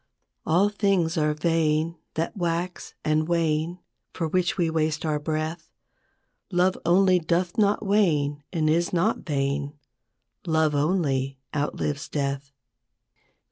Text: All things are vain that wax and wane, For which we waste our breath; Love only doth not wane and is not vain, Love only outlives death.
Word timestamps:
All 0.47 0.69
things 0.69 1.15
are 1.15 1.35
vain 1.35 1.95
that 2.15 2.35
wax 2.35 2.95
and 3.05 3.27
wane, 3.27 3.77
For 4.13 4.27
which 4.27 4.57
we 4.57 4.67
waste 4.67 5.05
our 5.05 5.19
breath; 5.19 5.69
Love 6.51 6.75
only 6.87 7.19
doth 7.19 7.55
not 7.55 7.85
wane 7.85 8.41
and 8.51 8.67
is 8.67 8.91
not 8.91 9.19
vain, 9.19 9.77
Love 10.47 10.73
only 10.73 11.37
outlives 11.55 12.09
death. 12.09 12.51